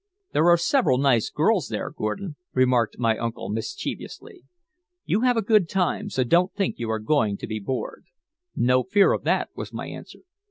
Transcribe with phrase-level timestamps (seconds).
[0.33, 4.45] "There are several nice girls there, Gordon," remarked my uncle mischievously.
[5.05, 8.05] "You have a good time, so don't think you are going to be bored."
[8.55, 10.21] "No fear of that," was my answer.